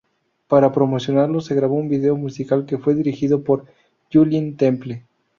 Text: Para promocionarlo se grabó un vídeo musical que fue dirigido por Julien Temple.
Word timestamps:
Para 0.47 0.71
promocionarlo 0.71 1.41
se 1.41 1.53
grabó 1.53 1.75
un 1.75 1.87
vídeo 1.87 2.17
musical 2.17 2.65
que 2.65 2.79
fue 2.79 2.95
dirigido 2.95 3.43
por 3.43 3.67
Julien 4.11 4.57
Temple. 4.57 5.05